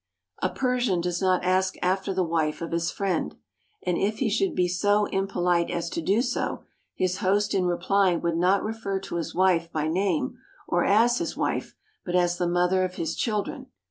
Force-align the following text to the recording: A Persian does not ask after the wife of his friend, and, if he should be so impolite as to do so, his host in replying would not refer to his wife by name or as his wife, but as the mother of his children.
A 0.41 0.49
Persian 0.49 0.99
does 0.99 1.21
not 1.21 1.43
ask 1.43 1.75
after 1.83 2.11
the 2.11 2.23
wife 2.23 2.59
of 2.63 2.71
his 2.71 2.89
friend, 2.89 3.35
and, 3.85 3.99
if 3.99 4.17
he 4.17 4.31
should 4.31 4.55
be 4.55 4.67
so 4.67 5.05
impolite 5.05 5.69
as 5.69 5.91
to 5.91 6.01
do 6.01 6.23
so, 6.23 6.63
his 6.95 7.17
host 7.17 7.53
in 7.53 7.67
replying 7.67 8.19
would 8.21 8.35
not 8.37 8.63
refer 8.63 8.99
to 9.01 9.17
his 9.17 9.35
wife 9.35 9.71
by 9.71 9.87
name 9.87 10.39
or 10.67 10.83
as 10.83 11.19
his 11.19 11.37
wife, 11.37 11.75
but 12.03 12.15
as 12.15 12.39
the 12.39 12.47
mother 12.47 12.83
of 12.83 12.95
his 12.95 13.15
children. 13.15 13.67